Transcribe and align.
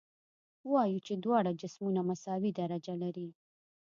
وایو 0.71 0.99
چې 1.07 1.13
دواړه 1.23 1.51
جسمونه 1.61 2.01
مساوي 2.09 2.51
درجه 2.59 2.93
لري. 3.03 3.27